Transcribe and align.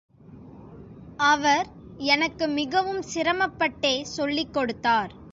அவர் 1.23 1.67
எனக்கு 2.05 2.47
மிகவும் 2.47 3.03
சிரமப்பட்டே 3.13 4.01
சொல்லிக் 4.11 4.53
கொடுத்தார். 4.53 5.11